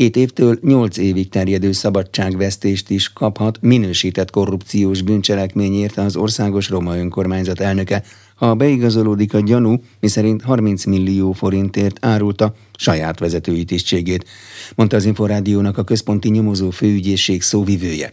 [0.00, 7.60] két évtől nyolc évig terjedő szabadságvesztést is kaphat minősített korrupciós bűncselekményért az Országos Roma Önkormányzat
[7.60, 8.02] elnöke,
[8.34, 14.28] ha beigazolódik a gyanú, miszerint 30 millió forintért árulta saját vezetői tisztségét,
[14.74, 18.12] mondta az Inforádiónak a központi nyomozó főügyészség szóvivője.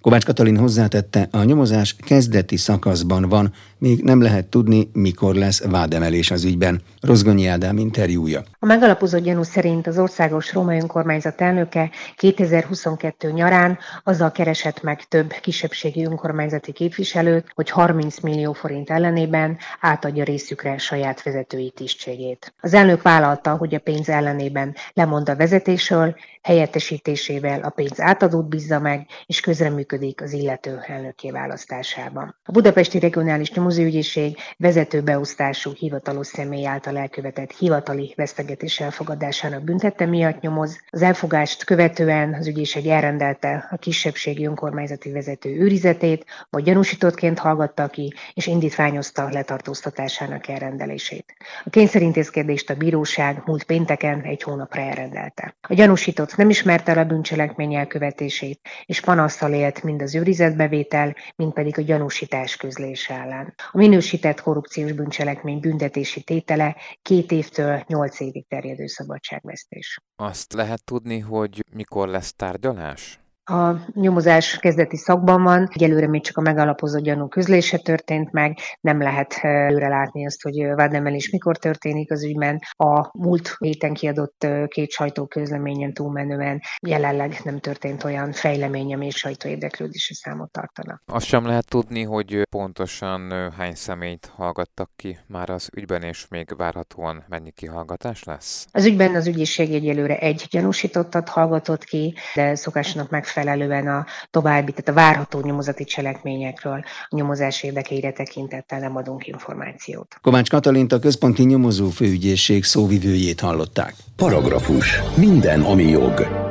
[0.00, 3.52] Kovács Katalin hozzátette, a nyomozás kezdeti szakaszban van,
[3.84, 6.80] még nem lehet tudni, mikor lesz vádemelés az ügyben.
[7.00, 8.42] Rozgonyi Ádám interjúja.
[8.58, 15.32] A megalapozott gyanú szerint az országos Róma önkormányzat elnöke 2022 nyarán azzal keresett meg több
[15.32, 22.54] kisebbségi önkormányzati képviselőt, hogy 30 millió forint ellenében átadja részükre saját vezetői tisztségét.
[22.60, 28.78] Az elnök vállalta, hogy a pénz ellenében lemond a vezetésről, helyettesítésével a pénz átadót bízza
[28.78, 32.36] meg, és közreműködik az illető elnöké választásában.
[32.44, 40.40] A Budapesti Regionális Nyomozóügyészség vezető beosztású hivatalos személy által elkövetett hivatali vesztegetés elfogadásának büntette miatt
[40.40, 40.80] nyomoz.
[40.90, 48.14] Az elfogást követően az ügyészség elrendelte a kisebbségi önkormányzati vezető őrizetét, vagy gyanúsítottként hallgatta ki,
[48.34, 51.34] és indítványozta letartóztatásának elrendelését.
[51.64, 55.56] A kényszerintézkedést a bíróság múlt pénteken egy hónapra elrendelte.
[55.60, 61.52] A gyanúsított nem ismerte el a bűncselekmény elkövetését, és panasztal élt mind az őrizetbevétel, mind
[61.52, 63.54] pedig a gyanúsítás közlése ellen.
[63.72, 70.00] A minősített korrupciós bűncselekmény büntetési tétele két évtől nyolc évig terjedő szabadságvesztés.
[70.16, 73.23] Azt lehet tudni, hogy mikor lesz tárgyalás?
[73.46, 79.00] A nyomozás kezdeti szakban van, egyelőre még csak a megalapozott gyanú közlése történt meg, nem
[79.02, 82.60] lehet előre látni azt, hogy vádemelés mikor történik az ügyben.
[82.70, 90.14] A múlt héten kiadott két sajtóközleményen túlmenően jelenleg nem történt olyan fejlemény, ami sajtó érdeklődési
[90.14, 91.00] számot tartana.
[91.06, 96.56] Azt sem lehet tudni, hogy pontosan hány személyt hallgattak ki már az ügyben, és még
[96.56, 98.66] várhatóan mennyi kihallgatás lesz?
[98.72, 104.72] Az ügyben az ügyészség egyelőre egy gyanúsítottat hallgatott ki, de szokásnak meg megfelelően a további,
[104.72, 110.16] tehát a várható nyomozati cselekményekről a nyomozás érdekeire tekintettel nem adunk információt.
[110.22, 113.94] Kovács Katalint a Központi Nyomozó Főügyészség szóvivőjét hallották.
[114.16, 115.00] Paragrafus.
[115.16, 116.43] Minden, ami jog.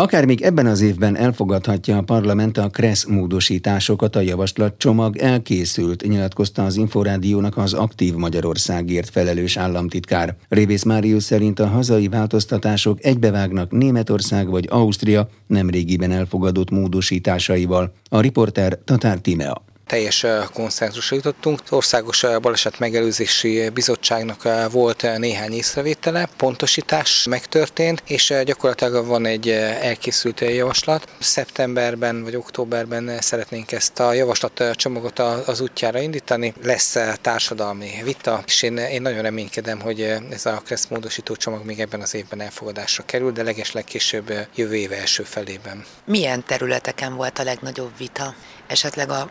[0.00, 6.64] Akár még ebben az évben elfogadhatja a parlament a KRESZ módosításokat, a javaslatcsomag elkészült, nyilatkozta
[6.64, 10.36] az Inforádiónak az aktív Magyarországért felelős államtitkár.
[10.48, 17.92] Révész Máriusz szerint a hazai változtatások egybevágnak Németország vagy Ausztria nemrégiben elfogadott módosításaival.
[18.08, 21.60] A riporter Tatár Timea teljes konszenzusra jutottunk.
[21.64, 29.48] Az Országos Baleset Megelőzési Bizottságnak volt néhány észrevétele, pontosítás megtörtént, és gyakorlatilag van egy
[29.80, 31.08] elkészült javaslat.
[31.18, 36.54] Szeptemberben vagy októberben szeretnénk ezt a javaslat csomagot az útjára indítani.
[36.62, 40.00] Lesz társadalmi vita, és én, én nagyon reménykedem, hogy
[40.30, 44.74] ez a KRESZ módosító csomag még ebben az évben elfogadásra kerül, de legesleg később jövő
[44.74, 45.84] éve első felében.
[46.04, 48.34] Milyen területeken volt a legnagyobb vita?
[48.70, 49.28] esetleg a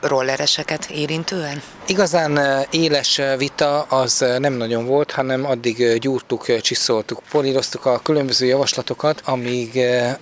[0.56, 1.62] rollereseket érintően?
[1.86, 9.22] Igazán éles vita az nem nagyon volt, hanem addig gyúrtuk, csiszoltuk, políroztuk a különböző javaslatokat,
[9.26, 9.78] amíg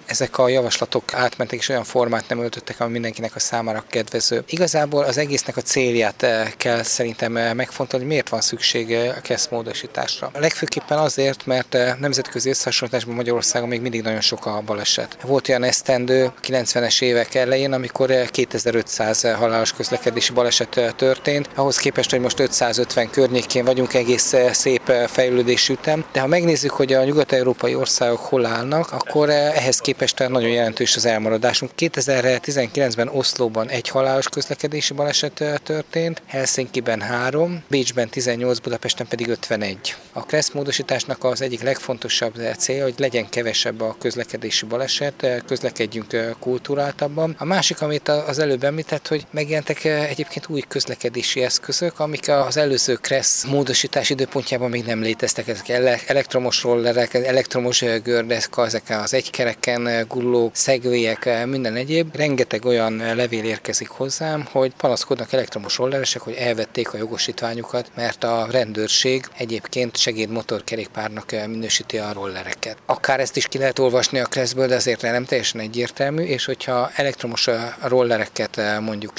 [0.06, 4.44] ezek a javaslatok átmentek és olyan formát nem öltöttek, ami mindenkinek a számára kedvező.
[4.48, 6.26] Igazából az egésznek a célját
[6.58, 10.32] kell szerintem megfontolni, hogy miért van szükség a KESZ módosításra.
[10.34, 15.18] Legfőképpen azért, mert nemzetközi összehasonlításban Magyarországon még mindig nagyon sok a baleset.
[15.22, 19.74] Volt olyan esztendő 90-es évek elején, amikor 2500 500 halálos
[20.08, 21.50] közlekedési baleset történt.
[21.56, 26.06] Ahhoz képest, hogy most 550 környékén vagyunk, egész szép fejlődésű ütem.
[26.12, 31.06] De ha megnézzük, hogy a nyugat-európai országok hol állnak, akkor ehhez képest nagyon jelentős az
[31.06, 31.72] elmaradásunk.
[31.78, 39.96] 2019-ben Oszlóban egy halálos közlekedési baleset történt, Helsinki-ben három, Bécsben 18, Budapesten pedig 51.
[40.14, 47.36] A KRESZ módosításnak az egyik legfontosabb célja, hogy legyen kevesebb a közlekedési baleset, közlekedjünk kultúráltabban.
[47.40, 52.58] A másik, amit az előbb említett, hogy megjelentek eh, egyébként új közlekedési eszközök, amik az
[52.58, 55.48] előző KRESZ módosítás időpontjában még nem léteztek.
[55.48, 55.70] Ezek
[56.08, 62.16] elektromos rollerek, elektromos gördeszka, ezek az egykereken gullók, szegvélyek, minden egyéb.
[62.16, 68.48] Rengeteg olyan levél érkezik hozzám, hogy panaszkodnak elektromos rolleresek, hogy elvették a jogosítványukat, mert a
[68.52, 72.78] rendőrség egyébként segédmotorkerékpárnak minősíti a rollereket.
[72.86, 76.92] Akár ezt is ki lehet olvasni a kreszből, de azért nem teljesen egyértelmű, és hogyha
[76.96, 77.50] elektromos
[77.82, 79.18] rollereket mondjuk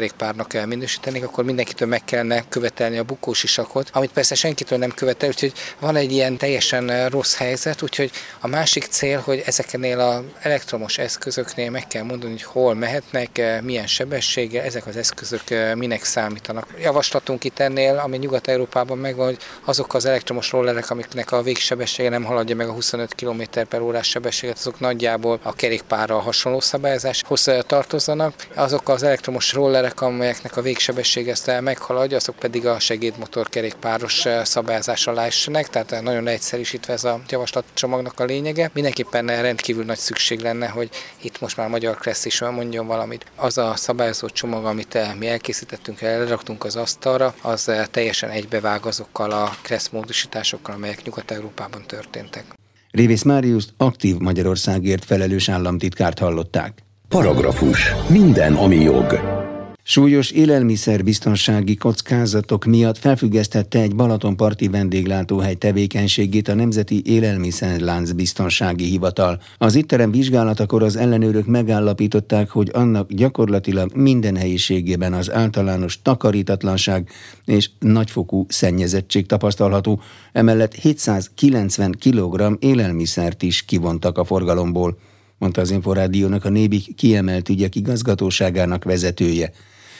[0.00, 5.52] kerékpárnak minősítenék, akkor mindenkitől meg kellene követelni a bukósisakot, amit persze senkitől nem követel, úgyhogy
[5.78, 8.10] van egy ilyen teljesen rossz helyzet, úgyhogy
[8.40, 13.86] a másik cél, hogy ezeknél az elektromos eszközöknél meg kell mondani, hogy hol mehetnek, milyen
[13.86, 15.42] sebességgel, ezek az eszközök
[15.74, 16.66] minek számítanak.
[16.82, 22.24] Javaslatunk itt ennél, ami Nyugat-Európában megvan, hogy azok az elektromos rollerek, amiknek a végsebessége nem
[22.24, 28.34] haladja meg a 25 km per órás sebességet, azok nagyjából a kerékpárra hasonló szabályozáshoz tartozzanak.
[28.54, 35.06] Azok az elektromos rollerek, amelyeknek a végsebessége ezt meghaladja, azok pedig a segédmotor kerékpáros szabályozás
[35.06, 38.70] alá essenek, tehát nagyon egyszerűsítve ez a javaslatcsomagnak a lényege.
[38.74, 40.90] Mindenképpen rendkívül nagy szükség lenne, hogy
[41.22, 43.26] itt most már Magyar Kressz is mondjon valamit.
[43.36, 49.56] Az a szabályozó csomag, amit mi elkészítettünk, elraktunk az asztalra, az teljesen egybevág azokkal a
[49.62, 52.44] Kressz módosításokkal, amelyek Nyugat-Európában történtek.
[52.90, 56.78] Révész Máriusz aktív Magyarországért felelős államtitkárt hallották.
[57.08, 57.94] Paragrafus.
[58.08, 59.39] Minden, ami jog.
[59.82, 69.40] Súlyos élelmiszerbiztonsági kockázatok miatt felfüggesztette egy Balatonparti vendéglátóhely tevékenységét a Nemzeti Élelmiszerlánc Biztonsági Hivatal.
[69.58, 77.08] Az itterem vizsgálatakor az ellenőrök megállapították, hogy annak gyakorlatilag minden helyiségében az általános takarítatlanság
[77.44, 80.00] és nagyfokú szennyezettség tapasztalható,
[80.32, 84.96] emellett 790 kg élelmiszert is kivontak a forgalomból
[85.40, 89.50] mondta az Inforádiónak a Nébik kiemelt ügyek igazgatóságának vezetője.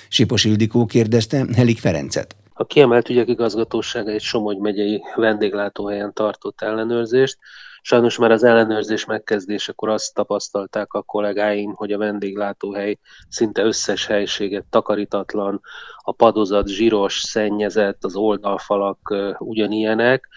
[0.09, 2.37] Sipos Ildikó kérdezte Helik Ferencet.
[2.53, 7.39] A kiemelt ügyek igazgatósága egy Somogy megyei vendéglátóhelyen tartott ellenőrzést.
[7.83, 12.99] Sajnos már az ellenőrzés megkezdésekor azt tapasztalták a kollégáim, hogy a vendéglátóhely
[13.29, 15.61] szinte összes helységet takarítatlan,
[15.97, 20.29] a padozat zsíros, szennyezett, az oldalfalak ugyanilyenek,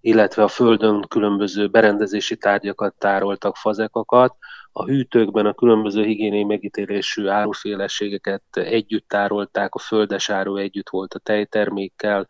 [0.00, 4.36] illetve a földön különböző berendezési tárgyakat tároltak, fazekokat,
[4.78, 11.18] a hűtőkben a különböző higiéniai megítélésű áruféleségeket együtt tárolták, a földes áru együtt volt a
[11.18, 12.26] tejtermékkel,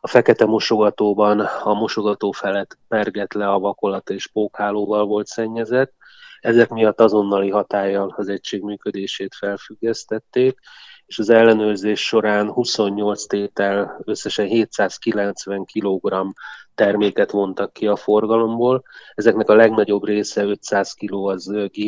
[0.00, 5.92] a fekete mosogatóban a mosogató felett perget le a vakolat és pókhálóval volt szennyezett.
[6.40, 10.58] Ezek miatt azonnali hatállyal az egység működését felfüggesztették,
[11.12, 16.26] és az ellenőrzés során 28 tétel összesen 790 kg
[16.74, 18.82] terméket vontak ki a forgalomból.
[19.14, 21.14] Ezeknek a legnagyobb része 500 kg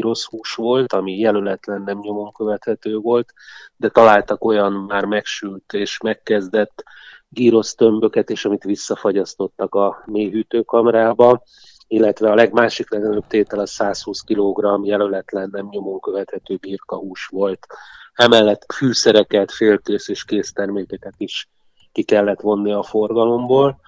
[0.01, 3.33] az hús volt, ami jelöletlen nem nyomon követhető volt,
[3.77, 6.83] de találtak olyan már megsült és megkezdett
[7.29, 11.43] gírosz tömböket is, amit visszafagyasztottak a mélyhűtőkamrába,
[11.87, 17.67] illetve a legmásik legnagyobb tétel a 120 kg jelöletlen nem nyomon követhető birkahús volt.
[18.15, 21.49] Emellett fűszereket, félkész és késztermékeket is
[21.93, 23.81] ki kellett vonni a forgalomból.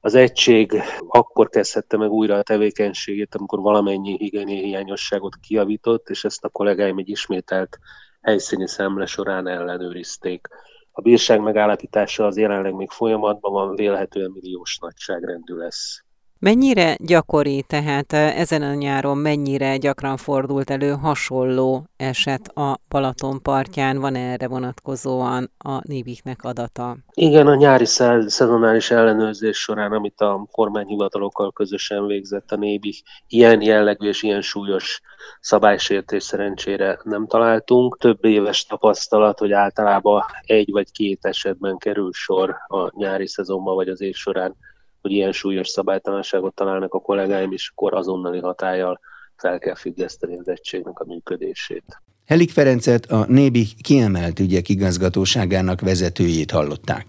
[0.00, 6.44] Az egység akkor kezdhette meg újra a tevékenységét, amikor valamennyi higiéniai hiányosságot kiavított, és ezt
[6.44, 7.78] a kollégáim egy ismételt
[8.20, 10.48] helyszíni szemle során ellenőrizték.
[10.92, 16.04] A bírság megállapítása az jelenleg még folyamatban van, vélhetően milliós nagyságrendű lesz.
[16.42, 23.98] Mennyire gyakori, tehát ezen a nyáron mennyire gyakran fordult elő hasonló eset a Balaton partján?
[23.98, 26.96] Van erre vonatkozóan a Nébiknek adata?
[27.14, 34.08] Igen, a nyári szezonális ellenőrzés során, amit a kormányhivatalokkal közösen végzett a Nébik, ilyen jellegű
[34.08, 35.00] és ilyen súlyos
[35.40, 37.98] szabálysértés szerencsére nem találtunk.
[37.98, 43.88] Több éves tapasztalat, hogy általában egy vagy két esetben kerül sor a nyári szezonban vagy
[43.88, 44.56] az év során
[45.00, 49.00] hogy ilyen súlyos szabálytalanságot találnak a kollégáim, és akkor azonnali hatállyal
[49.36, 52.02] fel kell függeszteni az egységnek a működését.
[52.26, 57.06] Helik Ferencet a Nébi kiemelt ügyek igazgatóságának vezetőjét hallották.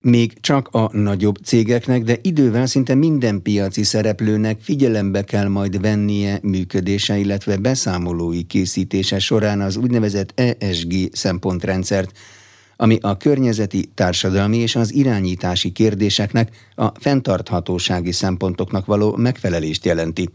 [0.00, 6.38] Még csak a nagyobb cégeknek, de idővel szinte minden piaci szereplőnek figyelembe kell majd vennie
[6.42, 12.18] működése, illetve beszámolói készítése során az úgynevezett ESG szempontrendszert,
[12.76, 20.28] ami a környezeti, társadalmi és az irányítási kérdéseknek, a fenntarthatósági szempontoknak való megfelelést jelenti.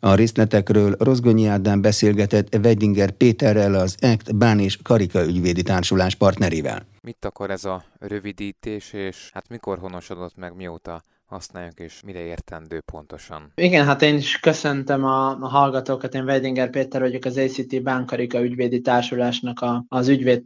[0.00, 6.86] A részletekről Rozgonyi Ádám beszélgetett Weidinger Péterrel, az ECT Bán és Karika ügyvédi társulás partnerével.
[7.00, 12.80] Mit akar ez a rövidítés, és hát mikor honosodott meg, mióta használjuk, és mire értendő
[12.92, 13.52] pontosan?
[13.54, 18.42] Igen, hát én is köszöntöm a, a hallgatókat, én Weidinger Péter vagyok, az ACT Bánkarika
[18.42, 20.42] ügyvédi társulásnak a, az ügyvéd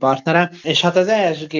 [0.62, 1.56] és hát az ESG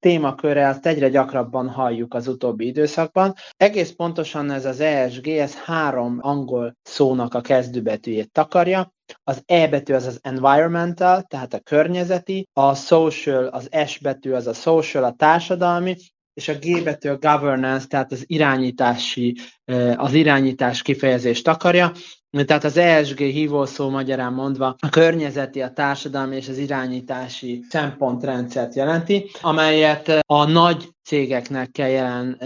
[0.00, 3.34] témaköre azt egyre gyakrabban halljuk az utóbbi időszakban.
[3.56, 8.92] Egész pontosan ez az ESG, ez három angol szónak a kezdőbetűjét takarja,
[9.24, 14.46] az E betű az az environmental, tehát a környezeti, a social, az S betű az
[14.46, 15.96] a social, a társadalmi,
[16.34, 19.36] és a G betű a governance, tehát az irányítási,
[19.96, 21.92] az irányítás kifejezést akarja.
[22.44, 29.30] Tehát az ESG hívószó magyarán mondva a környezeti, a társadalmi és az irányítási szempontrendszert jelenti,
[29.40, 32.38] amelyet a nagy cégeknek kell jelen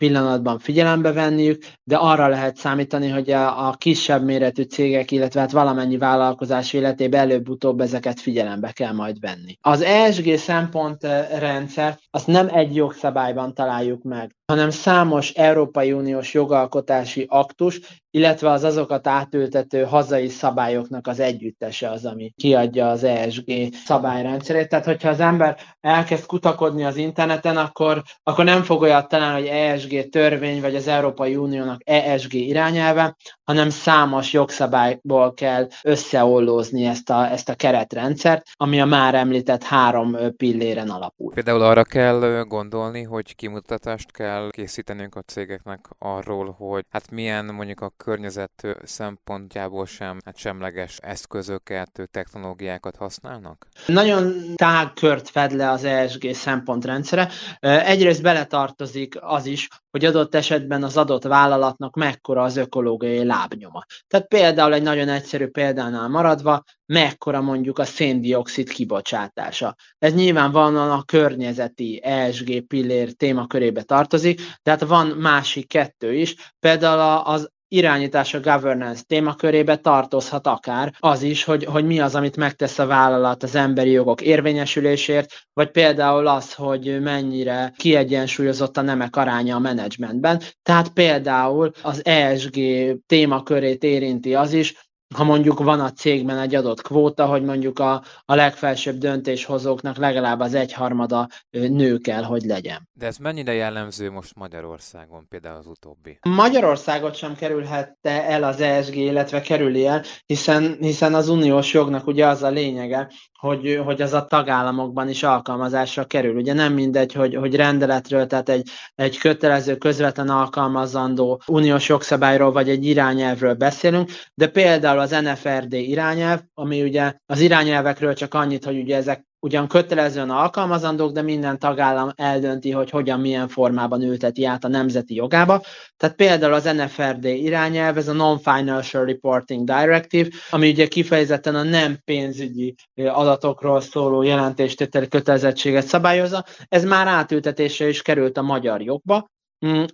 [0.00, 5.50] pillanatban figyelembe venniük, de arra lehet számítani, hogy a, a kisebb méretű cégek, illetve hát
[5.50, 9.56] valamennyi vállalkozás életében előbb-utóbb ezeket figyelembe kell majd venni.
[9.60, 17.80] Az ESG szempontrendszer azt nem egy jogszabályban találjuk meg, hanem számos Európai Uniós jogalkotási aktus,
[18.10, 24.68] illetve az azokat átültető hazai szabályoknak az együttese az, ami kiadja az ESG szabályrendszerét.
[24.68, 29.56] Tehát, hogyha az ember elkezd kutakodni az interneten, akkor, akkor nem fog olyat találni, hogy
[29.56, 33.16] ESG törvény, vagy az Európai Uniónak ESG irányelve,
[33.50, 40.16] hanem számos jogszabályból kell összeollózni ezt a, ezt a keretrendszert, ami a már említett három
[40.36, 41.32] pilléren alapul.
[41.32, 47.80] Például arra kell gondolni, hogy kimutatást kell készítenünk a cégeknek arról, hogy hát milyen mondjuk
[47.80, 53.66] a környezet szempontjából sem hát semleges eszközöket, technológiákat használnak?
[53.86, 57.28] Nagyon tág kört fed le az ESG szempontrendszere.
[57.60, 63.84] Egyrészt beletartozik az is, hogy adott esetben az adott vállalatnak mekkora az ökológiai lábnyoma.
[64.06, 69.74] Tehát például egy nagyon egyszerű példánál maradva, mekkora mondjuk a széndiokszid kibocsátása.
[69.98, 77.50] Ez nyilvánvalóan a környezeti ESG pillér témakörébe tartozik, tehát van másik kettő is, például az
[77.72, 82.86] irányítás a governance témakörébe tartozhat akár az is, hogy, hogy mi az, amit megtesz a
[82.86, 89.58] vállalat az emberi jogok érvényesülésért, vagy például az, hogy mennyire kiegyensúlyozott a nemek aránya a
[89.58, 90.40] menedzsmentben.
[90.62, 92.58] Tehát például az ESG
[93.06, 98.02] témakörét érinti az is, ha mondjuk van a cégben egy adott kvóta, hogy mondjuk a,
[98.24, 102.88] a legfelsőbb döntéshozóknak legalább az egyharmada nő kell, hogy legyen.
[102.92, 106.18] De ez mennyire jellemző most Magyarországon, például az utóbbi?
[106.22, 112.26] Magyarországot sem kerülhette el az ESG, illetve kerüli el, hiszen, hiszen az uniós jognak ugye
[112.26, 113.10] az a lényege,
[113.40, 116.36] hogy, hogy az a tagállamokban is alkalmazásra kerül.
[116.36, 122.68] Ugye nem mindegy, hogy, hogy rendeletről, tehát egy, egy kötelező, közvetlen alkalmazandó uniós jogszabályról vagy
[122.68, 128.78] egy irányelvről beszélünk, de például az NFRD irányelv, ami ugye az irányelvekről csak annyit, hogy
[128.78, 134.64] ugye ezek ugyan kötelezően alkalmazandók, de minden tagállam eldönti, hogy hogyan, milyen formában ülteti át
[134.64, 135.62] a nemzeti jogába.
[135.96, 141.98] Tehát például az NFRD irányelv, ez a Non-Financial Reporting Directive, ami ugye kifejezetten a nem
[142.04, 146.44] pénzügyi adatokról szóló jelentéstételi kötelezettséget szabályozza.
[146.68, 149.28] Ez már átültetésre is került a magyar jogba,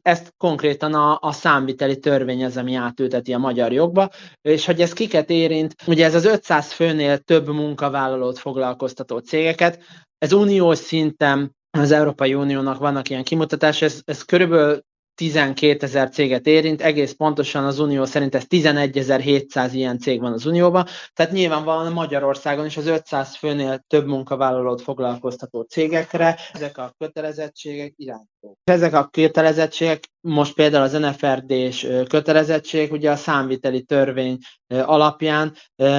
[0.03, 4.11] ezt konkrétan a, a számviteli törvény az, ami átülteti a magyar jogba,
[4.43, 9.83] és hogy ez kiket érint, ugye ez az 500 főnél több munkavállalót foglalkoztató cégeket,
[10.19, 14.81] ez uniós szinten az Európai Uniónak vannak ilyen kimutatás, ez, ez körülbelül
[15.15, 20.47] 12 ezer céget érint, egész pontosan az Unió szerint ez 11.700 ilyen cég van az
[20.47, 27.93] Unióban, tehát nyilvánvalóan Magyarországon is az 500 főnél több munkavállalót foglalkoztató cégekre ezek a kötelezettségek
[27.97, 28.36] irányítók.
[28.65, 35.55] Ezek a kötelezettségek, most például az NFRD-s kötelezettség, ugye a számviteli törvény alapján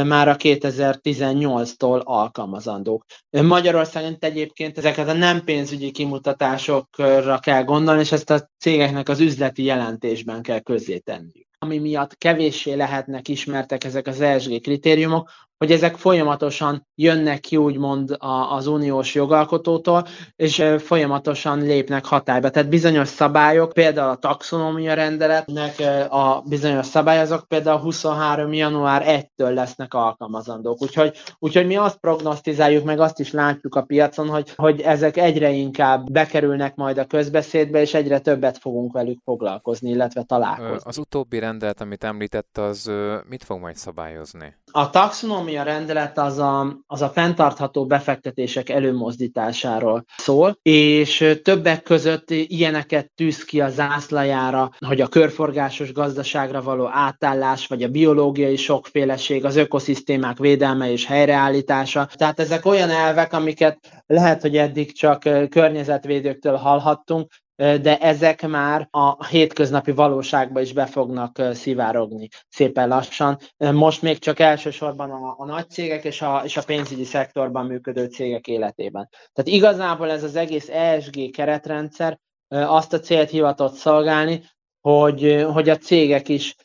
[0.06, 3.06] már a 2018-tól alkalmazandók.
[3.30, 9.64] Magyarországon egyébként ezeket a nem pénzügyi kimutatásokra kell gondolni, és ezt a cégeknek az üzleti
[9.64, 16.88] jelentésben kell közzétenniük ami miatt kevéssé lehetnek ismertek ezek az ESG kritériumok, hogy ezek folyamatosan
[16.96, 18.16] jönnek ki úgymond
[18.50, 22.50] az uniós jogalkotótól, és folyamatosan lépnek hatályba.
[22.50, 25.76] Tehát bizonyos szabályok, például a taxonómia rendeletnek
[26.10, 28.54] a bizonyos szabályozók például 23.
[28.54, 30.82] január 1-től lesznek alkalmazandók.
[30.82, 35.50] Úgyhogy, úgyhogy mi azt prognosztizáljuk, meg azt is látjuk a piacon, hogy, hogy ezek egyre
[35.50, 40.90] inkább bekerülnek majd a közbeszédbe, és egyre többet fogunk velük foglalkozni, illetve találkozni.
[40.90, 42.92] Az utóbbi rendelet, amit említett, az
[43.28, 44.56] mit fog majd szabályozni?
[44.78, 53.12] A taxonomia rendelet az a, az a fenntartható befektetések előmozdításáról szól, és többek között ilyeneket
[53.16, 59.56] tűz ki a zászlajára, hogy a körforgásos gazdaságra való átállás, vagy a biológiai sokféleség, az
[59.56, 62.10] ökoszisztémák védelme és helyreállítása.
[62.14, 65.20] Tehát ezek olyan elvek, amiket lehet, hogy eddig csak
[65.50, 73.38] környezetvédőktől hallhattunk, de ezek már a hétköznapi valóságba is be fognak szivárogni szépen lassan.
[73.58, 78.06] Most még csak elsősorban a, a nagy cégek és a, és a pénzügyi szektorban működő
[78.06, 79.10] cégek életében.
[79.34, 84.44] Tehát igazából ez az egész ESG keretrendszer azt a célt hivatott szolgálni,
[84.82, 86.56] hogy, hogy a cégek is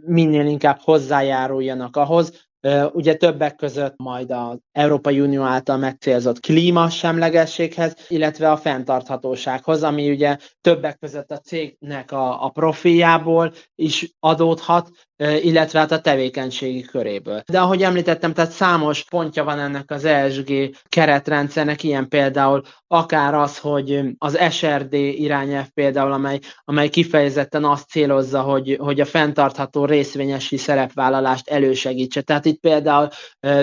[0.00, 2.47] minél inkább hozzájáruljanak ahhoz,
[2.92, 10.36] ugye többek között majd az Európai Unió által megcélzott klímasemlegességhez, illetve a fenntarthatósághoz, ami ugye
[10.60, 17.42] többek között a cégnek a, a profiljából is adódhat, illetve hát a tevékenységi köréből.
[17.46, 23.58] De ahogy említettem, tehát számos pontja van ennek az ESG keretrendszernek, ilyen például akár az,
[23.58, 30.56] hogy az SRD irányelv például, amely, amely kifejezetten azt célozza, hogy, hogy a fenntartható részvényesi
[30.56, 32.22] szerepvállalást elősegítse.
[32.22, 33.08] Tehát itt például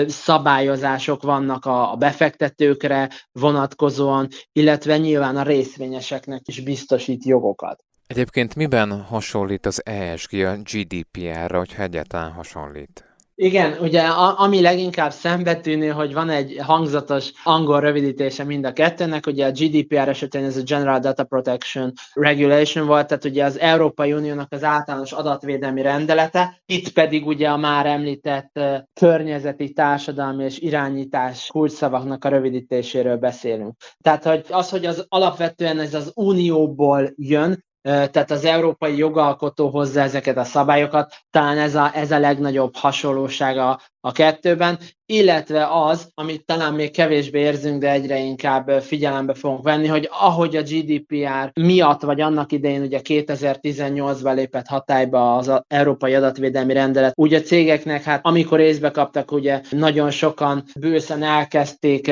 [0.06, 7.84] szabályozások vannak a, befektetőkre vonatkozóan, illetve nyilván a részvényeseknek is biztosít jogokat.
[8.06, 13.05] Egyébként miben hasonlít az ESG a GDPR-ra, hogyha egyáltalán hasonlít?
[13.38, 14.02] Igen, ugye
[14.36, 20.08] ami leginkább szembetűnő, hogy van egy hangzatos angol rövidítése mind a kettőnek, ugye a GDPR
[20.08, 25.12] esetén ez a General Data Protection Regulation volt, tehát ugye az Európai Uniónak az általános
[25.12, 28.60] adatvédelmi rendelete, itt pedig ugye a már említett
[28.94, 33.74] környezeti, társadalmi és irányítás kulcsszavaknak a rövidítéséről beszélünk.
[34.00, 40.00] Tehát hogy az, hogy az alapvetően ez az unióból jön, tehát az európai jogalkotó hozza
[40.00, 46.44] ezeket a szabályokat, talán ez a, ez a legnagyobb hasonlósága a kettőben, illetve az, amit
[46.44, 52.02] talán még kevésbé érzünk, de egyre inkább figyelembe fogunk venni, hogy ahogy a GDPR miatt,
[52.02, 58.26] vagy annak idején ugye 2018-ban lépett hatályba az Európai Adatvédelmi Rendelet, ugye a cégeknek, hát
[58.26, 62.10] amikor észbe kaptak, ugye nagyon sokan bőszen elkezdték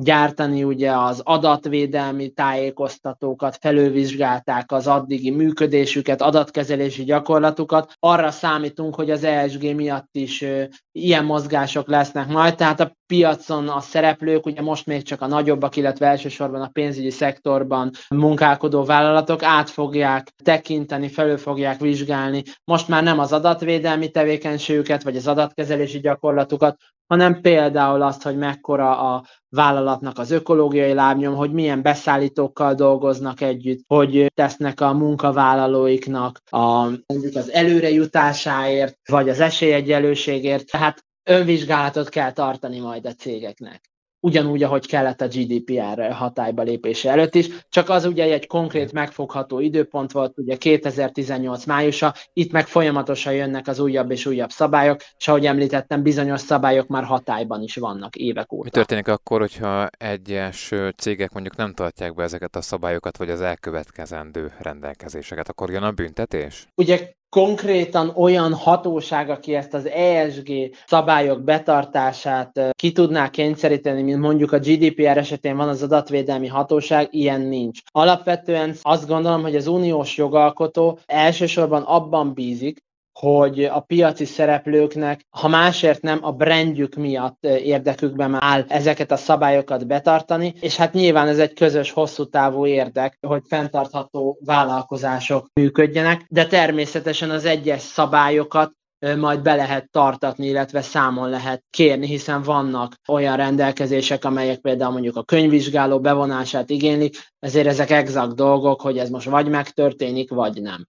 [0.00, 7.92] gyártani ugye az adatvédelmi tájékoztatókat, felülvizsgálták az addigi működésüket, adatkezelési gyakorlatukat.
[7.98, 10.44] Arra számítunk, hogy az ESG miatt is
[10.92, 15.76] ilyen mozgások lesznek majd, tehát a piacon a szereplők, ugye most még csak a nagyobbak,
[15.76, 22.42] illetve elsősorban a pénzügyi szektorban munkálkodó vállalatok át fogják tekinteni, felül fogják vizsgálni.
[22.64, 29.14] Most már nem az adatvédelmi tevékenységüket, vagy az adatkezelési gyakorlatukat, hanem például azt, hogy mekkora
[29.14, 36.82] a vállalatnak az ökológiai lábnyom, hogy milyen beszállítókkal dolgoznak együtt, hogy tesznek a munkavállalóiknak a,
[36.84, 40.70] mondjuk az előrejutásáért, vagy az esélyegyelőségért.
[40.70, 43.80] Tehát önvizsgálatot kell tartani majd a cégeknek
[44.20, 49.60] ugyanúgy, ahogy kellett a GDPR hatályba lépése előtt is, csak az ugye egy konkrét megfogható
[49.60, 55.28] időpont volt, ugye 2018 májusa, itt meg folyamatosan jönnek az újabb és újabb szabályok, és
[55.28, 58.64] ahogy említettem, bizonyos szabályok már hatályban is vannak évek óta.
[58.64, 63.40] Mi történik akkor, hogyha egyes cégek mondjuk nem tartják be ezeket a szabályokat, vagy az
[63.40, 66.66] elkövetkezendő rendelkezéseket, akkor jön a büntetés?
[66.74, 70.50] Ugye konkrétan olyan hatóság, aki ezt az ESG
[70.86, 77.40] szabályok betartását ki tudná kényszeríteni, mint mondjuk a GDPR esetén van az adatvédelmi hatóság, ilyen
[77.40, 77.80] nincs.
[77.90, 82.86] Alapvetően azt gondolom, hogy az uniós jogalkotó elsősorban abban bízik,
[83.18, 89.86] hogy a piaci szereplőknek, ha másért nem, a brandjük miatt érdekükben áll ezeket a szabályokat
[89.86, 96.46] betartani, és hát nyilván ez egy közös, hosszú távú érdek, hogy fenntartható vállalkozások működjenek, de
[96.46, 98.72] természetesen az egyes szabályokat
[99.16, 105.16] majd be lehet tartatni, illetve számon lehet kérni, hiszen vannak olyan rendelkezések, amelyek például mondjuk
[105.16, 110.86] a könyvvizsgáló bevonását igénylik, ezért ezek exakt dolgok, hogy ez most vagy megtörténik, vagy nem.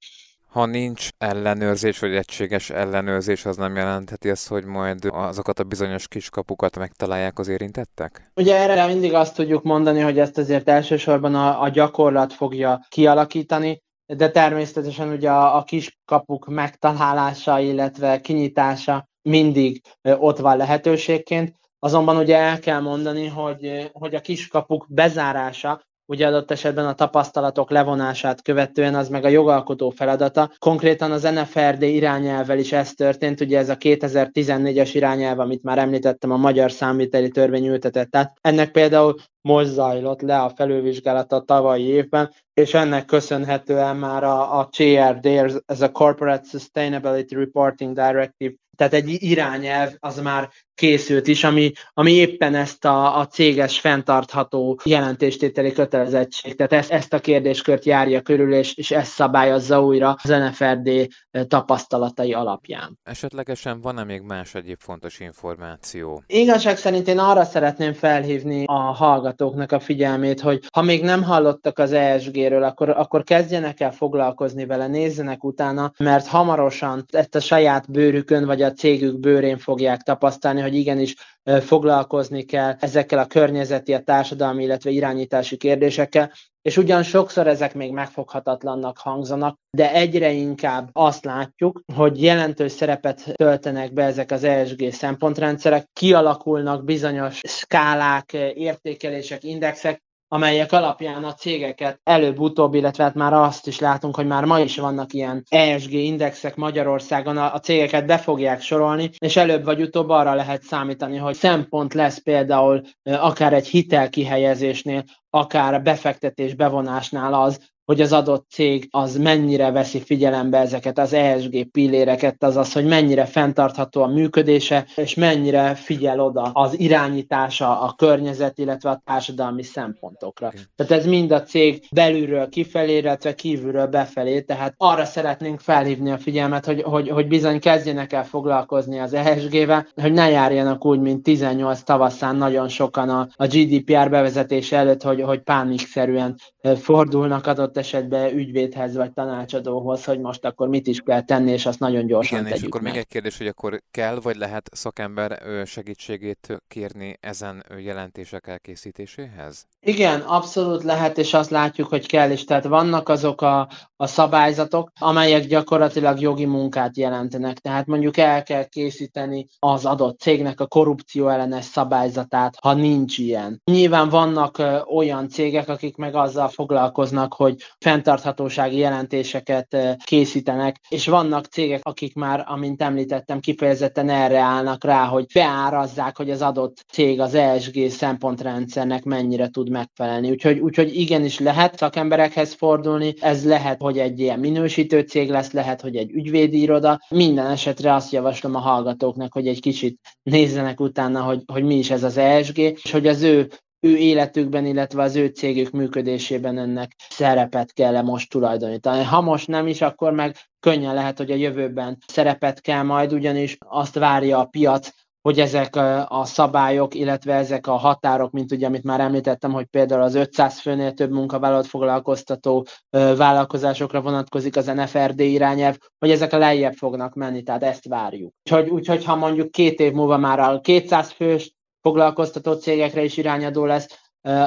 [0.50, 6.08] Ha nincs ellenőrzés, vagy egységes ellenőrzés, az nem jelentheti azt, hogy majd azokat a bizonyos
[6.08, 8.32] kiskapukat megtalálják az érintettek?
[8.36, 13.82] Ugye erre mindig azt tudjuk mondani, hogy ezt azért elsősorban a, a gyakorlat fogja kialakítani,
[14.06, 21.54] de természetesen ugye a, a kiskapuk megtalálása, illetve kinyitása mindig ott van lehetőségként.
[21.80, 27.70] Azonban ugye el kell mondani, hogy, hogy a kiskapuk bezárása ugye adott esetben a tapasztalatok
[27.70, 30.52] levonását követően az meg a jogalkotó feladata.
[30.58, 36.32] Konkrétan az NFRD irányelvvel is ez történt, ugye ez a 2014-es irányelv, amit már említettem,
[36.32, 38.10] a Magyar Számviteli Törvény ültetett.
[38.10, 44.24] Tehát ennek például most zajlott le a felülvizsgálata a tavalyi évben, és ennek köszönhetően már
[44.24, 45.26] a, a CRD,
[45.66, 52.12] ez a Corporate Sustainability Reporting Directive, tehát egy irányelv az már készült is, ami, ami
[52.12, 58.54] éppen ezt a, a céges fenntartható jelentéstételi kötelezettség, tehát ezt, ezt a kérdéskört járja körül,
[58.54, 61.08] és, és ezt szabályozza újra az NFRD
[61.48, 63.00] tapasztalatai alapján.
[63.04, 66.24] Esetlegesen van-e még más egyéb fontos információ?
[66.28, 71.80] Igazság szerint én arra szeretném felhívni a hallgatóknak a figyelmét, hogy ha még nem hallottak
[71.80, 77.92] az ESG-ről, akkor, akkor kezdjenek el foglalkozni vele, nézzenek utána, mert hamarosan ezt a saját
[77.92, 83.94] bőrükön, vagy a a cégük bőrén fogják tapasztalni, hogy igenis foglalkozni kell ezekkel a környezeti,
[83.94, 90.90] a társadalmi, illetve irányítási kérdésekkel, és ugyan sokszor ezek még megfoghatatlannak hangzanak, de egyre inkább
[90.92, 99.44] azt látjuk, hogy jelentős szerepet töltenek be ezek az ESG szempontrendszerek, kialakulnak bizonyos skálák, értékelések,
[99.44, 104.60] indexek, amelyek alapján a cégeket előbb-utóbb, illetve hát már azt is látunk, hogy már ma
[104.60, 109.82] is vannak ilyen ESG indexek Magyarországon, a, a cégeket be fogják sorolni, és előbb vagy
[109.82, 117.72] utóbb arra lehet számítani, hogy szempont lesz például akár egy hitelkihelyezésnél, akár befektetés bevonásnál az,
[117.90, 123.26] hogy az adott cég az mennyire veszi figyelembe ezeket az ESG pilléreket, azaz, hogy mennyire
[123.26, 130.52] fenntartható a működése, és mennyire figyel oda az irányítása, a környezet, illetve a társadalmi szempontokra.
[130.76, 136.18] Tehát ez mind a cég belülről kifelé, illetve kívülről befelé, tehát arra szeretnénk felhívni a
[136.18, 141.24] figyelmet, hogy, hogy, hogy bizony kezdjenek el foglalkozni az ESG-vel, hogy ne járjanak úgy, mint
[141.24, 146.36] 18 tavaszán nagyon sokan a, a GDPR bevezetése előtt, hogy, hogy pánikszerűen
[146.76, 151.80] fordulnak adott esetben ügyvédhez vagy tanácsadóhoz, hogy most akkor mit is kell tenni, és azt
[151.80, 152.92] nagyon gyorsan Igen, és akkor meg.
[152.92, 159.68] még egy kérdés, hogy akkor kell vagy lehet szakember segítségét kérni ezen jelentések elkészítéséhez?
[159.82, 162.44] Igen, abszolút lehet, és azt látjuk, hogy kell is.
[162.44, 167.58] Tehát vannak azok a, a szabályzatok, amelyek gyakorlatilag jogi munkát jelentenek.
[167.58, 173.62] Tehát mondjuk el kell készíteni az adott cégnek a korrupció ellenes szabályzatát, ha nincs ilyen.
[173.64, 174.64] Nyilván vannak
[174.96, 182.16] olyan cégek, akik meg azzal foglalkoznak, hogy fenntarthatósági jelentéseket ö, készítenek, és vannak cégek, akik
[182.16, 187.90] már, amint említettem, kifejezetten erre állnak rá, hogy beárazzák, hogy az adott cég az ESG
[187.90, 190.30] szempontrendszernek mennyire tud megfelelni.
[190.30, 195.82] Úgyhogy, úgyhogy igenis lehet szakemberekhez fordulni, ez lehet, hogy egy ilyen minősítő cég lesz, lehet,
[195.82, 197.00] hogy egy ügyvédi iroda.
[197.10, 201.90] Minden esetre azt javaslom a hallgatóknak, hogy egy kicsit nézzenek utána, hogy, hogy mi is
[201.90, 203.50] ez az ESG, és hogy az ő
[203.80, 209.04] ő életükben, illetve az ő cégük működésében ennek szerepet kell -e most tulajdonítani.
[209.04, 213.58] Ha most nem is, akkor meg könnyen lehet, hogy a jövőben szerepet kell majd, ugyanis
[213.60, 214.90] azt várja a piac,
[215.22, 215.76] hogy ezek
[216.08, 220.60] a szabályok, illetve ezek a határok, mint ugye, amit már említettem, hogy például az 500
[220.60, 227.64] főnél több munkavállalat foglalkoztató vállalkozásokra vonatkozik az NFRD irányelv, hogy ezek lejjebb fognak menni, tehát
[227.64, 228.34] ezt várjuk.
[228.44, 233.66] Úgyhogy, úgyhogy ha mondjuk két év múlva már a 200 fős foglalkoztató cégekre is irányadó
[233.66, 233.88] lesz,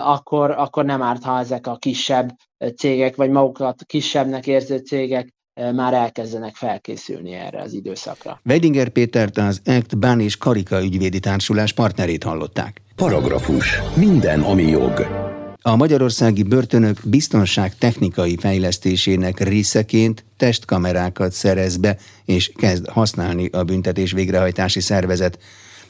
[0.02, 2.30] akkor, akkor nem árt, ha ezek a kisebb
[2.76, 5.34] cégek, vagy magukat kisebbnek érző cégek
[5.74, 8.40] már elkezdenek felkészülni erre az időszakra.
[8.44, 12.82] Weidinger Pétert az ECT Bán és Karika ügyvédi társulás partnerét hallották.
[12.96, 13.80] Paragrafus.
[13.96, 15.06] Minden, ami jog.
[15.64, 24.12] A magyarországi börtönök biztonság technikai fejlesztésének részeként testkamerákat szerez be és kezd használni a büntetés
[24.12, 25.38] végrehajtási szervezet.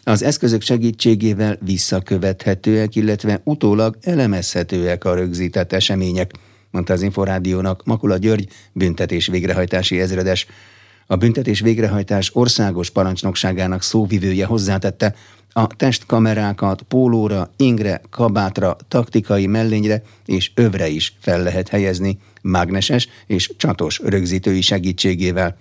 [0.04, 6.30] Az eszközök segítségével visszakövethetőek, illetve utólag elemezhetőek a rögzített események,
[6.70, 10.46] mondta az Inforádiónak Makula György, büntetés végrehajtási ezredes.
[11.06, 15.14] A büntetés végrehajtás országos parancsnokságának szóvivője hozzátette,
[15.52, 23.50] a testkamerákat pólóra, ingre, kabátra, taktikai mellényre és övre is fel lehet helyezni, mágneses és
[23.56, 25.56] csatos rögzítői segítségével.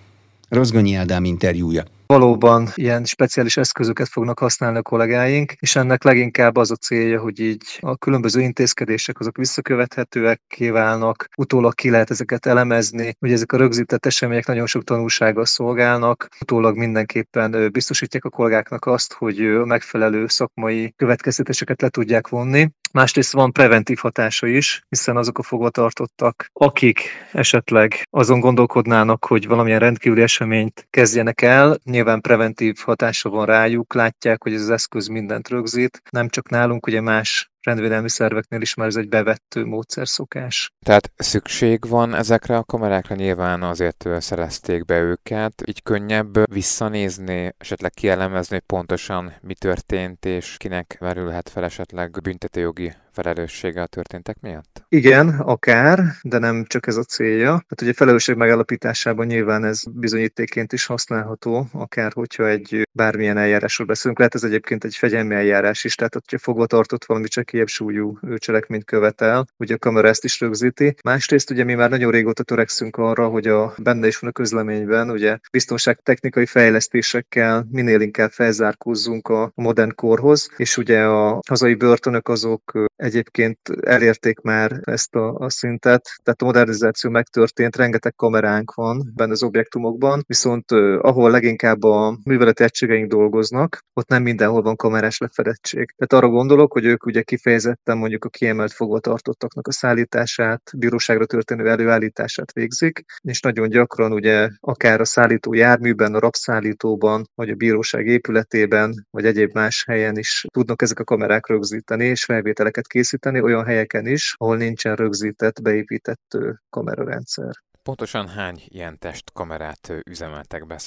[0.48, 1.84] Rozgonyi Ádám interjúja.
[2.12, 7.40] Valóban ilyen speciális eszközöket fognak használni a kollégáink, és ennek leginkább az a célja, hogy
[7.40, 13.56] így a különböző intézkedések azok visszakövethetőek kívánnak, utólag ki lehet ezeket elemezni, hogy ezek a
[13.56, 20.26] rögzített események nagyon sok tanulsággal szolgálnak, utólag mindenképpen biztosítják a kollégáknak azt, hogy a megfelelő
[20.26, 22.70] szakmai következtetéseket le tudják vonni.
[22.92, 27.00] Másrészt van preventív hatása is, hiszen azok a fogvatartottak, akik
[27.32, 34.42] esetleg azon gondolkodnának, hogy valamilyen rendkívüli eseményt kezdjenek el, nyilván preventív hatása van rájuk, látják,
[34.42, 38.86] hogy ez az eszköz mindent rögzít, nem csak nálunk, ugye más rendvédelmi szerveknél is már
[38.86, 40.72] ez egy bevett módszerszokás.
[40.84, 47.90] Tehát szükség van ezekre a kamerákra, nyilván azért szerezték be őket, így könnyebb visszanézni, esetleg
[47.90, 54.84] kielemezni, hogy pontosan mi történt, és kinek merülhet fel esetleg büntetőjogi felelőssége a történtek miatt?
[54.88, 57.50] Igen, akár, de nem csak ez a célja.
[57.50, 64.18] Hát ugye felelősség megállapításában nyilván ez bizonyítéként is használható, akár hogyha egy bármilyen eljárásról beszélünk.
[64.18, 68.18] Lehet ez egyébként egy fegyelmi eljárás is, tehát hogyha fogva tartott valami csak kisebb súlyú
[68.36, 70.94] cselekményt követel, ugye a kamera ezt is rögzíti.
[71.04, 75.10] Másrészt ugye mi már nagyon régóta törekszünk arra, hogy a benne is van a közleményben,
[75.10, 82.72] ugye biztonságtechnikai fejlesztésekkel minél inkább felzárkózzunk a modern korhoz, és ugye a hazai börtönök azok
[82.96, 89.32] egyébként elérték már ezt a, a szintet, tehát a modernizáció megtörtént, rengeteg kameránk van benne
[89.32, 95.94] az objektumokban, viszont ahol leginkább a műveleti egységeink dolgoznak, ott nem mindenhol van kamerás lefedettség.
[95.96, 101.68] Tehát arra gondolok, hogy ők ugye kifejezetten mondjuk a kiemelt fogvatartottaknak a szállítását, bíróságra történő
[101.68, 108.06] előállítását végzik, és nagyon gyakran ugye akár a szállító járműben, a rabszállítóban, vagy a bíróság
[108.06, 113.64] épületében, vagy egyéb más helyen is tudnak ezek a kamerák rögzíteni, és felvételeket készíteni olyan
[113.64, 116.38] helyeken is, ahol nincsen rögzített, beépített
[116.70, 117.54] kamerarendszer.
[117.84, 120.78] Pontosan hány ilyen testkamerát üzemeltek be,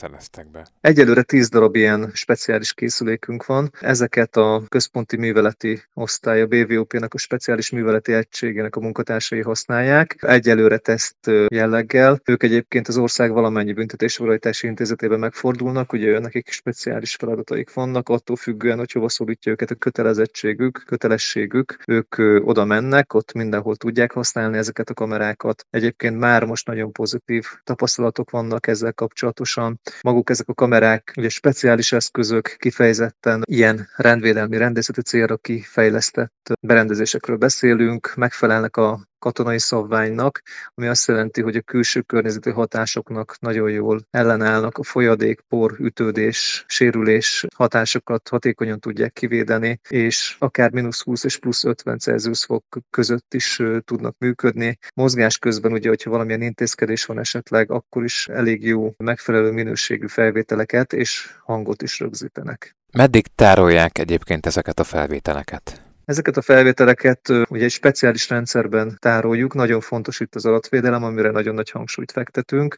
[0.52, 0.66] be?
[0.82, 3.72] Egyelőre 10 darab ilyen speciális készülékünk van.
[3.80, 10.16] Ezeket a központi műveleti osztály, a BVOP-nak a speciális műveleti egységének a munkatársai használják.
[10.20, 11.16] Egyelőre teszt
[11.48, 12.20] jelleggel.
[12.26, 18.78] Ők egyébként az ország valamennyi büntetési intézetében megfordulnak, ugye nekik speciális feladataik vannak, attól függően,
[18.78, 22.16] hogy hova szólítja őket a kötelezettségük, kötelességük, ők
[22.48, 25.66] oda mennek, ott mindenhol tudják használni ezeket a kamerákat.
[25.70, 29.80] Egyébként már most nagyon nagyon pozitív tapasztalatok vannak ezzel kapcsolatosan.
[30.02, 38.14] Maguk ezek a kamerák, ugye speciális eszközök, kifejezetten ilyen rendvédelmi rendészeti célra kifejlesztett berendezésekről beszélünk,
[38.16, 40.42] megfelelnek a katonai szabványnak,
[40.74, 46.66] ami azt jelenti, hogy a külső környezeti hatásoknak nagyon jól ellenállnak, a folyadék, por, ütődés,
[46.68, 53.34] sérülés hatásokat hatékonyan tudják kivédeni, és akár mínusz 20 és plusz 50 Celsius fok között
[53.34, 54.78] is tudnak működni.
[54.96, 60.94] Mozgás közben ugye, hogyha valamilyen intézkedés van esetleg, akkor is elég jó, megfelelő minőségű felvételeket
[60.94, 62.76] és hangot is rögzítenek.
[62.94, 65.85] Meddig tárolják egyébként ezeket a felvételeket?
[66.06, 71.54] Ezeket a felvételeket ugye egy speciális rendszerben tároljuk, nagyon fontos itt az adatvédelem, amire nagyon
[71.54, 72.76] nagy hangsúlyt fektetünk.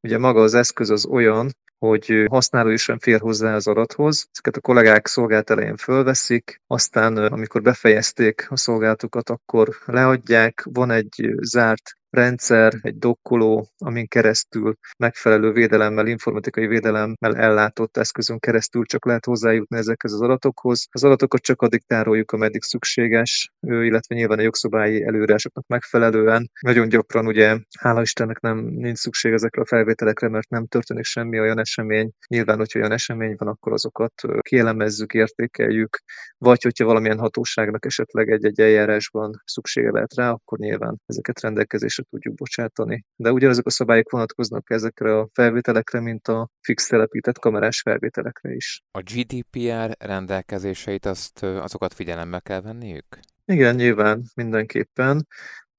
[0.00, 4.28] Ugye maga az eszköz az olyan, hogy használó is sem fér hozzá az adathoz.
[4.32, 10.62] Ezeket a kollégák szolgált elején fölveszik, aztán amikor befejezték a szolgálatokat, akkor leadják.
[10.70, 18.84] Van egy zárt rendszer, egy dokkoló, amin keresztül megfelelő védelemmel, informatikai védelemmel ellátott eszközön keresztül
[18.84, 20.86] csak lehet hozzájutni ezekhez az adatokhoz.
[20.90, 26.50] Az adatokat csak addig tároljuk, ameddig szükséges, illetve nyilván a jogszabályi előírásoknak megfelelően.
[26.60, 31.40] Nagyon gyakran ugye, hála Istennek nem nincs szükség ezekre a felvételekre, mert nem történik semmi
[31.40, 32.10] olyan esemény.
[32.28, 35.98] Nyilván, hogyha olyan esemény van, akkor azokat kielemezzük, értékeljük,
[36.38, 42.06] vagy hogyha valamilyen hatóságnak esetleg egy-egy eljárásban szüksége lehet rá, akkor nyilván ezeket rendelkezésre rendelkezésre
[42.10, 43.04] tudjuk bocsátani.
[43.16, 48.82] De ugyanazok a szabályok vonatkoznak ezekre a felvételekre, mint a fix telepített kamerás felvételekre is.
[48.90, 53.18] A GDPR rendelkezéseit azt, azokat figyelembe kell venniük?
[53.44, 55.26] Igen, nyilván mindenképpen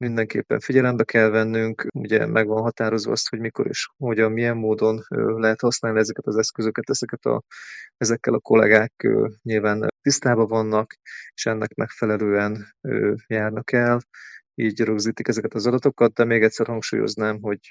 [0.02, 5.02] mindenképpen figyelembe kell vennünk, ugye meg van határozva azt, hogy mikor és hogyan, milyen módon
[5.38, 7.44] lehet használni ezeket az eszközöket, ezeket a,
[7.98, 9.08] ezekkel a kollégák
[9.44, 10.94] nyilván tisztában vannak,
[11.34, 12.76] és ennek megfelelően
[13.28, 14.02] járnak el
[14.56, 17.68] így rögzítik ezeket az adatokat, de még egyszer hangsúlyoznám, hogy,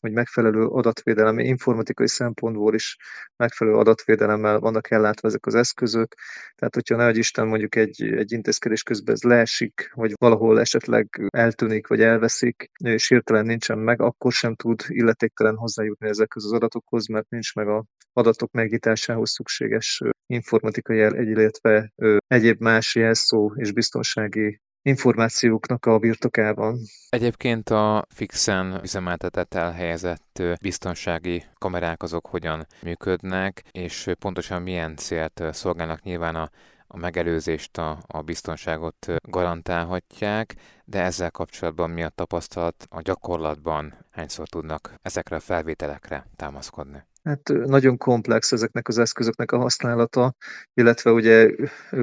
[0.00, 2.96] hogy megfelelő adatvédelemi, informatikai szempontból is
[3.36, 6.14] megfelelő adatvédelemmel vannak ellátva ezek az eszközök.
[6.54, 11.86] Tehát, hogyha ne Isten mondjuk egy, egy intézkedés közben ez leesik, vagy valahol esetleg eltűnik,
[11.86, 17.28] vagy elveszik, és hirtelen nincsen meg, akkor sem tud illetéktelen hozzájutni ezekhez az adatokhoz, mert
[17.28, 21.92] nincs meg a adatok megnyitásához szükséges informatikai illetve
[22.26, 26.78] egyéb más jelszó és biztonsági információknak a birtokában.
[27.08, 36.02] Egyébként a fixen üzemeltetett elhelyezett biztonsági kamerák azok hogyan működnek, és pontosan milyen célt szolgálnak
[36.02, 36.50] nyilván a
[36.94, 44.48] a megelőzést, a, a biztonságot garantálhatják, de ezzel kapcsolatban mi a tapasztalat a gyakorlatban, hányszor
[44.48, 47.02] tudnak ezekre a felvételekre támaszkodni?
[47.22, 50.34] Hát nagyon komplex ezeknek az eszközöknek a használata,
[50.74, 51.50] illetve ugye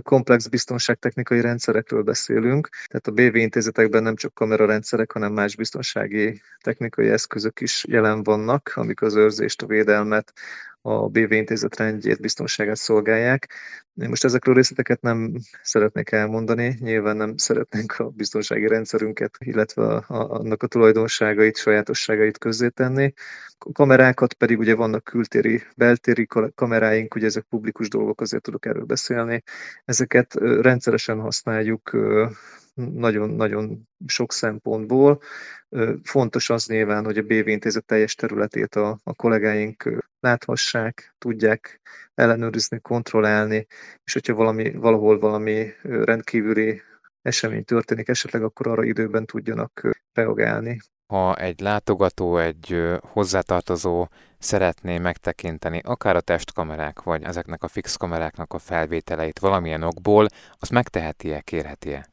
[0.01, 7.09] komplex biztonságtechnikai rendszerekről beszélünk, tehát a BV intézetekben nem csak kamerarendszerek, hanem más biztonsági technikai
[7.09, 10.33] eszközök is jelen vannak, amik az őrzést, a védelmet,
[10.81, 13.53] a BV intézet rendjét, biztonságát szolgálják.
[13.93, 20.29] Most ezekről részleteket nem szeretnék elmondani, nyilván nem szeretnénk a biztonsági rendszerünket, illetve a, a,
[20.29, 23.13] annak a tulajdonságait, sajátosságait közzétenni.
[23.57, 28.85] A kamerákat pedig ugye vannak kültéri, beltéri kameráink, ugye ezek publikus dolgok, azért tudok erről
[28.85, 29.43] beszélni.
[29.85, 31.97] Ezeket rendszeresen használjuk
[32.73, 35.21] nagyon-nagyon sok szempontból.
[36.03, 41.81] Fontos az nyilván, hogy a BV intézet teljes területét a, a kollégáink láthassák, tudják
[42.13, 43.67] ellenőrizni, kontrollálni,
[44.03, 46.81] és hogyha valami, valahol valami rendkívüli
[47.21, 50.79] esemény történik esetleg, akkor arra időben tudjanak reagálni.
[51.07, 54.07] Ha egy látogató, egy hozzátartozó
[54.39, 60.27] szeretné megtekinteni akár a testkamerák, vagy ezeknek a fix kameráknak a felvételeit valamilyen okból,
[60.59, 62.07] azt megteheti-e, kérheti-e?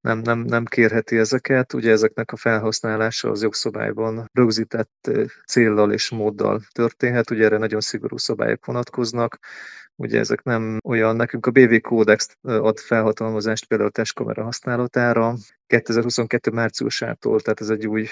[0.00, 1.72] Nem, nem, nem kérheti ezeket.
[1.72, 5.10] Ugye ezeknek a felhasználása az jogszabályban rögzített
[5.46, 7.30] céllal és móddal történhet.
[7.30, 9.38] Ugye erre nagyon szigorú szabályok vonatkoznak.
[10.00, 15.34] Ugye ezek nem olyan, nekünk a BV Kódex ad felhatalmazást például testkamera használatára,
[15.66, 16.50] 2022.
[16.50, 18.06] márciusától, tehát ez egy új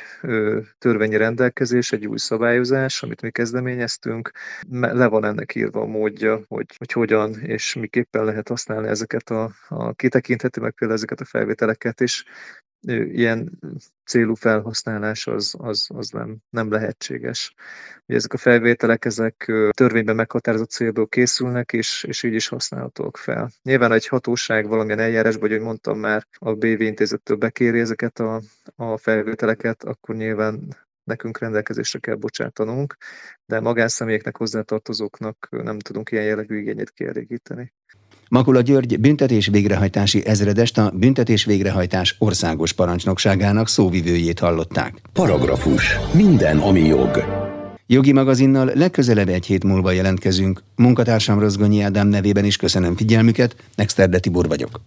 [0.79, 4.31] törvényi rendelkezés, egy új szabályozás, amit mi kezdeményeztünk.
[4.70, 9.51] Le van ennek írva a módja, hogy, hogy hogyan és miképpen lehet használni ezeket a,
[9.68, 12.24] a kitekinthető, meg például ezeket a felvételeket, és
[12.87, 13.59] ilyen
[14.05, 17.55] célú felhasználás az, az, az nem, nem lehetséges.
[18.07, 23.51] Ugye ezek a felvételek, ezek törvényben meghatározott célból készülnek, és, és így is használhatók fel.
[23.62, 28.43] Nyilván egy hatóság valamilyen eljárásban, hogy mondtam már, a BV intézettől bekéri ezeket a,
[28.77, 32.97] a felvételeket, akkor nyilván nekünk rendelkezésre kell bocsátanunk,
[33.47, 37.73] de magánszemélyeknek, hozzátartozóknak nem tudunk ilyen jellegű igényét kielégíteni.
[38.29, 45.01] Makula György büntetés végrehajtási ezredest a büntetés végrehajtás országos parancsnokságának szóvivőjét hallották.
[45.12, 45.99] Paragrafus.
[46.12, 47.25] Minden, ami jog.
[47.87, 50.62] Jogi magazinnal legközelebb egy hét múlva jelentkezünk.
[50.77, 54.81] Munkatársam Rozgonyi Ádám nevében is köszönöm figyelmüket, Nexterde Tibor vagyok.